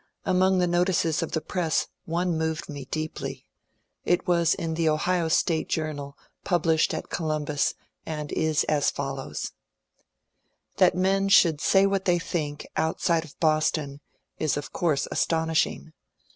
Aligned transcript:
Among 0.25 0.57
the 0.57 0.65
notices 0.65 1.21
of 1.21 1.33
the 1.33 1.41
press 1.41 1.85
one 2.05 2.35
moved 2.35 2.67
me 2.67 2.85
deeply. 2.85 3.45
It 4.03 4.27
was 4.27 4.55
in 4.55 4.73
the 4.73 4.85
*^ 4.85 4.87
Ohio 4.87 5.27
State 5.27 5.69
Journal," 5.69 6.17
published 6.43 6.91
at 6.95 7.11
Columbus, 7.11 7.75
and 8.03 8.31
is 8.31 8.63
as 8.63 8.89
follows:— 8.89 9.51
That 10.79 10.95
men 10.95 11.29
should 11.29 11.61
say 11.61 11.85
what 11.85 12.05
they 12.05 12.17
think, 12.17 12.65
outside 12.75 13.25
of 13.25 13.39
Boston, 13.39 14.01
is 14.39 14.57
of 14.57 14.73
course 14.73 15.07
astonishing. 15.11 15.93